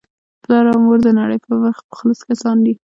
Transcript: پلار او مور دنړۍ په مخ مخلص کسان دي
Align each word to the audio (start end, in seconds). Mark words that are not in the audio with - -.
پلار 0.43 0.65
او 0.71 0.77
مور 0.85 0.97
دنړۍ 1.05 1.39
په 1.45 1.51
مخ 1.61 1.77
مخلص 1.89 2.19
کسان 2.29 2.57
دي 2.65 2.73